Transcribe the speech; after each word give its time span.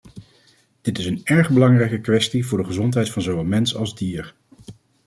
Dit 0.81 0.97
is 0.97 1.05
een 1.05 1.21
erg 1.23 1.49
belangrijke 1.49 2.01
kwestie 2.01 2.45
voor 2.45 2.57
de 2.57 2.63
gezondheid 2.65 3.09
van 3.09 3.21
zowel 3.21 3.43
mens 3.43 3.75
als 3.75 3.95
dier. 3.95 4.33